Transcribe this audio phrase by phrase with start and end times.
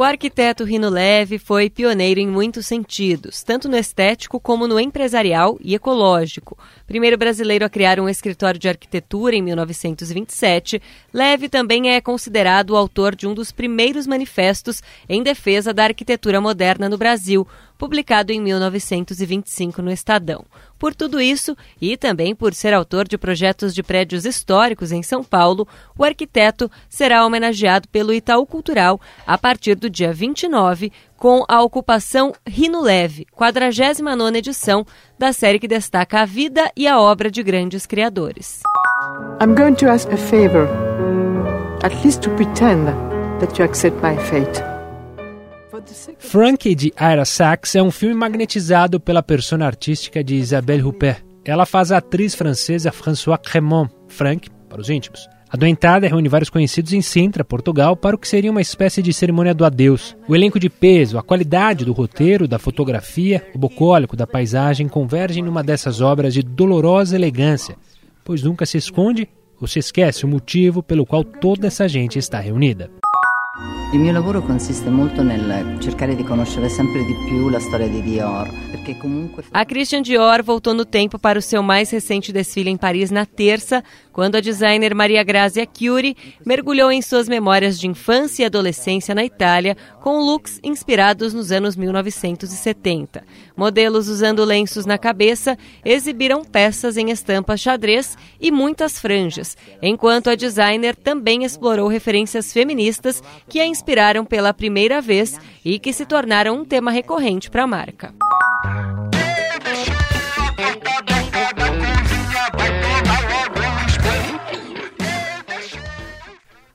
[0.00, 5.58] O arquiteto Rino Leve foi pioneiro em muitos sentidos, tanto no estético como no empresarial
[5.60, 6.56] e ecológico.
[6.86, 10.80] Primeiro brasileiro a criar um escritório de arquitetura em 1927,
[11.12, 16.40] Leve também é considerado o autor de um dos primeiros manifestos em defesa da arquitetura
[16.40, 17.46] moderna no Brasil,
[17.80, 20.44] publicado em 1925 no Estadão.
[20.78, 25.24] Por tudo isso, e também por ser autor de projetos de prédios históricos em São
[25.24, 25.66] Paulo,
[25.98, 32.34] o arquiteto será homenageado pelo Itaú Cultural a partir do dia 29, com a ocupação
[32.46, 34.86] Rino Leve, 49 edição
[35.18, 38.60] da série que destaca a vida e a obra de grandes criadores.
[39.40, 40.68] I'm going to ask a favor,
[41.82, 42.84] at least to pretend
[43.40, 44.69] that you accept my fate.
[46.18, 51.22] Frank de Ira Sachs é um filme magnetizado pela persona artística de Isabelle Huppert.
[51.44, 55.28] Ela faz a atriz francesa François Cremont, Frank, para os íntimos.
[55.52, 59.12] A doentada reúne vários conhecidos em Sintra, Portugal, para o que seria uma espécie de
[59.12, 60.16] cerimônia do adeus.
[60.28, 65.42] O elenco de peso, a qualidade do roteiro, da fotografia, o bucólico da paisagem convergem
[65.42, 67.76] numa dessas obras de dolorosa elegância,
[68.24, 69.28] pois nunca se esconde
[69.60, 72.88] ou se esquece o motivo pelo qual toda essa gente está reunida.
[73.92, 78.00] Il mio lavoro consiste molto nel cercare di conoscere sempre di più la storia di
[78.00, 79.42] Dior, perché comunque...
[79.50, 83.26] A Christian Dior voltou no tempo para o seu mais recente desfile em Paris na
[83.26, 86.16] terça, quando a designer Maria Grazia Chiuri
[86.46, 91.74] mergulhou em suas memórias de infância e adolescência na Itália com looks inspirados nos anos
[91.74, 93.24] 1970.
[93.56, 100.34] Modelos usando lenços na cabeça exibiram peças em estampas xadrez e muitas franjas, enquanto a
[100.34, 106.54] designer também explorou referências feministas que a inspiraram pela primeira vez e que se tornaram
[106.54, 108.14] um tema recorrente para a marca.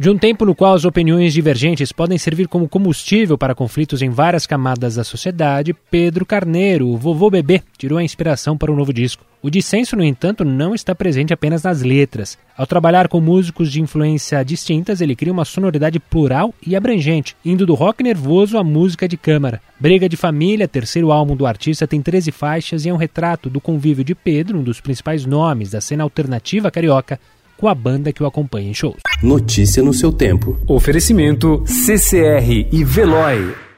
[0.00, 4.08] De um tempo no qual as opiniões divergentes podem servir como combustível para conflitos em
[4.08, 8.94] várias camadas da sociedade, Pedro Carneiro, o vovô bebê, tirou a inspiração para o novo
[8.94, 9.22] disco.
[9.42, 12.38] O dissenso, no entanto, não está presente apenas nas letras.
[12.56, 17.66] Ao trabalhar com músicos de influência distintas, ele cria uma sonoridade plural e abrangente, indo
[17.66, 19.60] do rock nervoso à música de câmara.
[19.78, 23.60] Briga de Família, terceiro álbum do artista, tem 13 faixas e é um retrato do
[23.60, 27.20] convívio de Pedro, um dos principais nomes da cena alternativa carioca,
[27.60, 28.96] com a banda que o acompanha em shows.
[29.22, 30.58] Notícia no seu tempo.
[30.66, 33.69] Oferecimento CCR e Veloy.